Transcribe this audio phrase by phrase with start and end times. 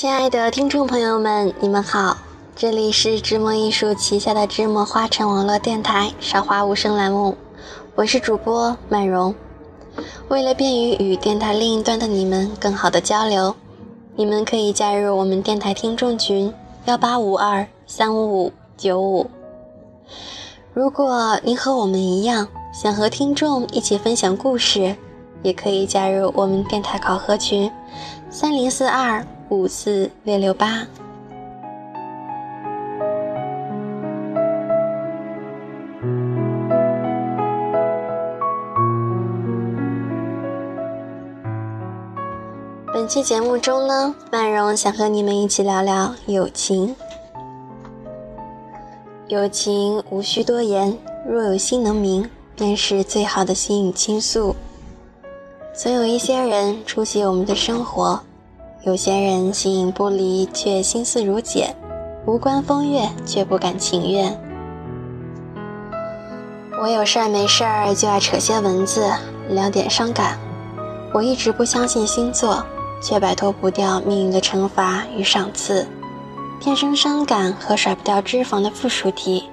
[0.00, 2.16] 亲爱的听众朋友们，你们好，
[2.54, 7.36] 这里是芝墨艺术旗下的芝墨花城网络电台“韶华无声”栏目，
[7.96, 9.34] 我是主播曼荣。
[10.28, 13.52] 为了便于与电台另一端的你们更好的交流，
[14.14, 19.28] 你们可以加入我们电台听众群幺八五二三五五九五。
[20.72, 24.94] 如果您和我们一样，想和听众一起分享故事，
[25.42, 27.68] 也可以加入我们电台考核群
[28.30, 29.26] 三零四二。
[29.50, 30.86] 五四六六八。
[42.92, 46.94] 本期节目中呢，万荣想和你们一起聊聊友情。
[49.28, 54.54] 友情无需多言，若有心能明，便是最好的心语倾诉。
[55.74, 58.20] 总有一些人出席我们的生活。
[58.84, 61.74] 有些人形影不离，却心思如茧；
[62.26, 64.38] 无关风月，却不敢情愿。
[66.80, 69.10] 我有事儿没事儿就爱扯些文字，
[69.48, 70.38] 聊点伤感。
[71.12, 72.64] 我一直不相信星座，
[73.02, 75.84] 却摆脱不掉命运的惩罚与赏赐。
[76.60, 79.48] 天生伤感和甩不掉脂肪的附属体。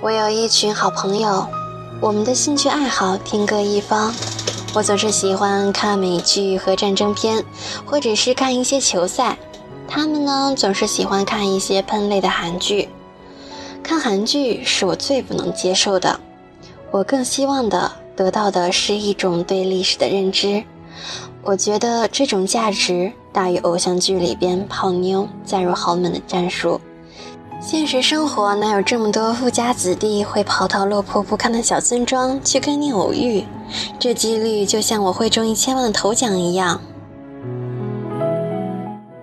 [0.00, 1.44] 我有一群好朋友，
[2.00, 4.14] 我们的兴趣爱好天各一方。
[4.72, 7.44] 我总是喜欢看美剧和战争片，
[7.84, 9.36] 或者是看一些球赛。
[9.88, 12.88] 他们呢，总是喜欢看一些喷类的韩剧。
[13.82, 16.20] 看韩剧是我最不能接受的。
[16.92, 20.62] 我更希望的得到的是一种对历史的认知。
[21.42, 26.80] 我觉得这种价值大于偶像剧里边泡妞嫁入豪门的战术。
[27.60, 33.44] 现实生活哪有这么多富家子弟会跑到落魄不堪的小村庄去跟你偶遇？
[33.98, 36.80] 这几率就像我会中一千万的头奖一样。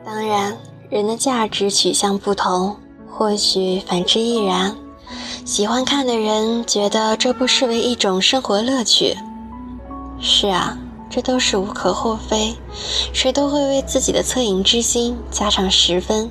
[0.06, 0.56] 当然，
[0.90, 2.75] 人的价值取向不同，
[3.09, 4.75] 或许反之亦然。
[5.46, 9.16] 喜欢看的人觉得这不失为一种生活乐趣。
[10.19, 10.78] 是啊，
[11.09, 12.53] 这都是无可厚非，
[13.13, 16.29] 谁都会为自己的恻隐之心加上十分。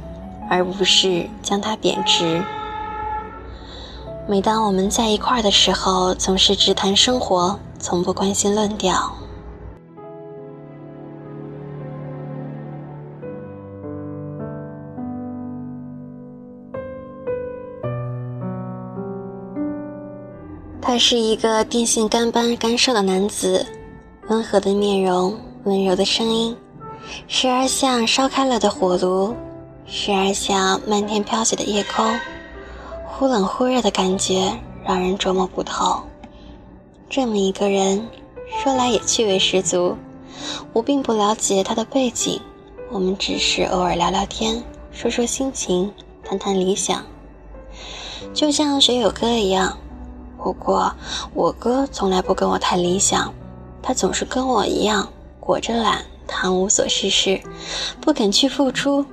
[0.48, 2.42] 而不是将它贬值。
[4.26, 9.12] 每当我们在一块儿的时候，总是只谈生活，从不关心论调。
[20.80, 23.66] 他是一个电线杆般干瘦的男子，
[24.28, 25.34] 温和的面容，
[25.64, 26.56] 温柔的声音，
[27.26, 29.34] 时而像烧开了的火炉。
[29.86, 32.18] 时而像漫天飘雪的夜空，
[33.06, 34.52] 忽冷忽热的感觉
[34.84, 36.02] 让人捉摸不透。
[37.08, 38.08] 这么一个人，
[38.62, 39.96] 说来也趣味十足。
[40.72, 42.40] 我并不了解他的背景，
[42.90, 45.92] 我们只是偶尔聊聊天，说说心情，
[46.24, 47.04] 谈谈理想，
[48.32, 49.76] 就像学友哥一样。
[50.38, 50.92] 不过
[51.32, 53.32] 我哥从来不跟我谈理想，
[53.82, 55.08] 他总是跟我一样
[55.38, 57.40] 裹着懒，谈无所事事，
[58.00, 59.04] 不肯去付出。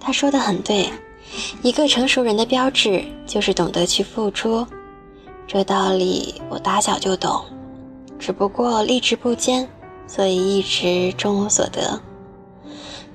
[0.00, 0.90] 他说的很对，
[1.62, 4.66] 一个成熟人的标志就是懂得去付出。
[5.46, 7.44] 这道理我打小就懂，
[8.18, 9.68] 只不过立志不坚，
[10.06, 12.00] 所以一直终无所得。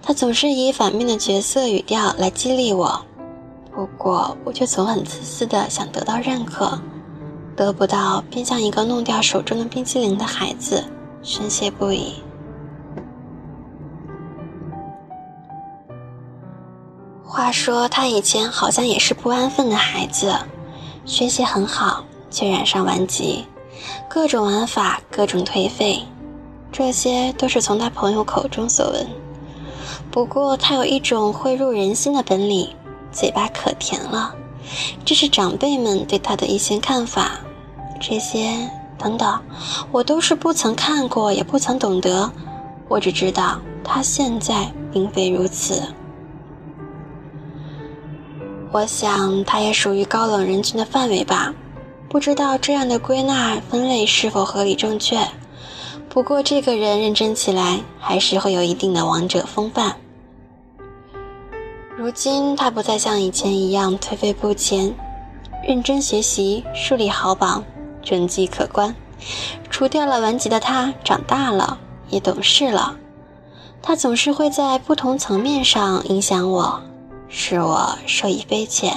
[0.01, 3.03] 他总是以反面的角色语调来激励我，
[3.73, 6.79] 不过我却总很自私的想得到认可，
[7.55, 10.83] 得不到便像一个弄掉手中的冰淇淋的孩子，
[11.23, 12.15] 深谢不已。
[17.45, 20.35] 他说他以前好像也是不安分的孩子，
[21.05, 23.45] 学习很好，却染上顽疾，
[24.09, 26.01] 各种玩法，各种颓废，
[26.71, 29.07] 这些都是从他朋友口中所闻。
[30.09, 32.67] 不过他有一种会入人心的本领，
[33.11, 34.33] 嘴巴可甜了，
[35.05, 37.33] 这是长辈们对他的一些看法。
[38.01, 39.39] 这些等等，
[39.91, 42.27] 我都是不曾看过，也不曾懂得，
[42.87, 45.83] 我只知道他现在并非如此。
[48.75, 51.53] 我想，他也属于高冷人群的范围吧。
[52.09, 55.17] 不知道这样的归纳分类是否合理正确。
[56.09, 59.95] 不过，这个人认真起来，还是会有一定的王者风范。
[61.97, 64.93] 如今，他不再像以前一样颓废不前，
[65.65, 67.63] 认真学习，树立好榜，
[68.03, 68.93] 成绩可观。
[69.69, 71.79] 除掉了顽疾的他，长大了，
[72.09, 72.97] 也懂事了。
[73.81, 76.81] 他总是会在不同层面上影响我。
[77.27, 78.91] 使我受益匪浅。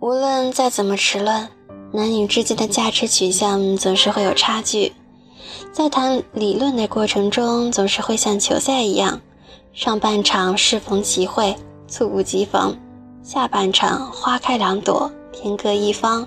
[0.00, 1.48] 无论再怎么迟钝，
[1.92, 4.92] 男女之间的价值取向总是会有差距。
[5.72, 9.20] 在谈理论的过程中，总是会像球赛一样，
[9.72, 11.54] 上半场适逢其会，
[11.86, 12.72] 猝不及防；
[13.22, 16.26] 下半场花开两朵，天各一方。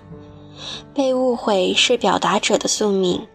[0.93, 3.27] 被误会是表达者的宿命，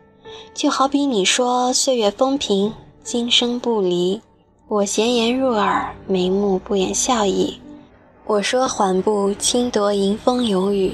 [0.54, 2.72] 就好比你说岁月风平，
[3.10, 4.20] 今生不离；
[4.69, 7.58] 我闲言入耳，眉目不掩笑意。
[8.26, 10.93] 我说缓步轻踱迎风有雨，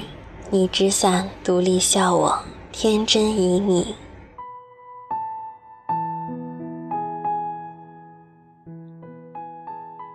[0.49, 2.39] 你执伞独立笑我
[2.71, 3.85] 天真旖旎。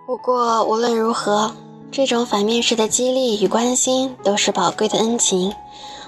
[0.07, 1.51] 不过无论如何，
[1.91, 5.53] 这种反面式的激励与关心都是宝贵的恩情。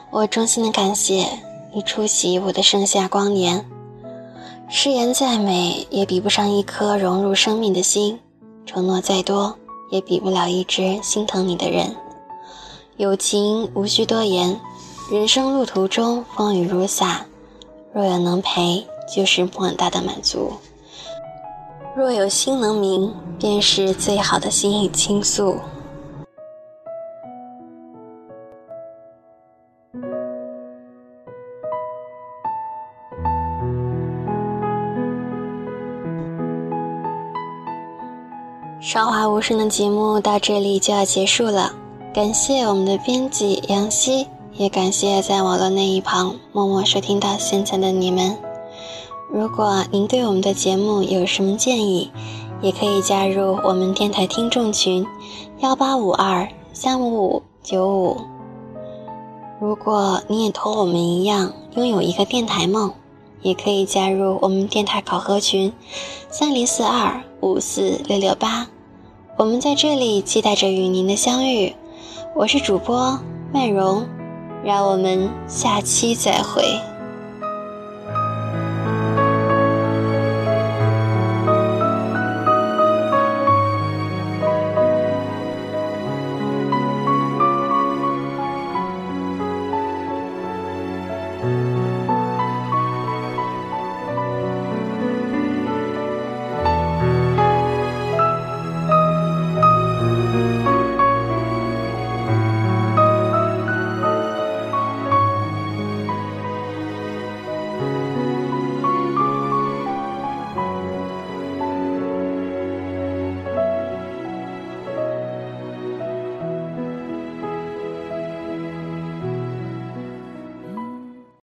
[0.10, 1.28] 我衷心的感谢
[1.72, 3.64] 你出席我的盛夏光年。
[4.70, 8.18] 誓言再美，也比不上一颗融入生命的心；
[8.66, 9.56] 承诺再多，
[9.92, 11.96] 也比不了一只心疼你的人。
[12.98, 14.60] 友情无需多言，
[15.12, 17.26] 人生路途中风雨如洒，
[17.94, 20.54] 若有能陪，就是莫大的满足；
[21.96, 25.58] 若有心能明，便是最好的心意倾诉。
[38.84, 41.72] 韶华无声的节目到这里就要结束了，
[42.14, 48.38] 感谢我们的编辑杨希，也感谢在网络那一旁默默收听到现在的你们。
[49.32, 52.12] 如果您对我们的节目有什么建议，
[52.62, 55.08] 也可以加入我们电台听众群
[55.60, 58.18] 幺八五二三五五九五。
[59.62, 62.92] 如果你也同我们一样拥有一个电台梦，
[63.44, 65.72] 也可以加入我们电台考核群
[66.30, 68.68] 三零四二五四六六八。
[69.36, 71.76] 我们在这里期待着与您的相遇，
[72.36, 73.20] 我是主播
[73.52, 74.06] 曼蓉，
[74.64, 76.64] 让我们下期再会。